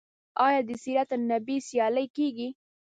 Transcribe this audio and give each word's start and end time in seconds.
آیا 0.45 0.61
د 0.67 0.71
سیرت 0.83 1.09
النبی 1.17 1.57
سیالۍ 1.67 2.05
کیږي؟ 2.17 2.49